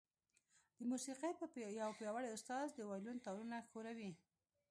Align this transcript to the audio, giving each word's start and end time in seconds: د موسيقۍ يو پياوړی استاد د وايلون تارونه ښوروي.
د 0.77 0.79
موسيقۍ 0.91 1.33
يو 1.81 1.93
پياوړی 1.99 2.29
استاد 2.31 2.65
د 2.75 2.79
وايلون 2.89 3.17
تارونه 3.25 3.57
ښوروي. 3.69 4.11